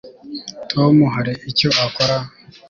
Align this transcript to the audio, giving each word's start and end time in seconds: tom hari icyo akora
tom 0.71 0.95
hari 1.15 1.33
icyo 1.49 1.69
akora 1.85 2.17